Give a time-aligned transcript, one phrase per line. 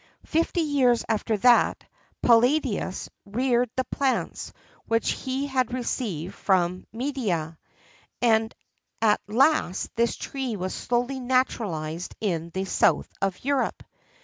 [0.23, 1.83] [XIII 32] Fifty years after that,
[2.23, 4.51] Palladius reared the plants
[4.87, 7.55] which he had received from Media,[XIII
[8.21, 8.55] 33] and
[9.03, 13.83] at last this tree was slowly naturalized in the south of Europe.